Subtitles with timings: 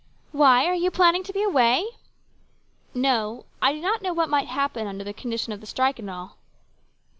[0.41, 1.85] "Why, are you planning to be away?""
[3.05, 6.09] No; I did not know what might happen, under the condition of the strike and
[6.09, 6.37] all."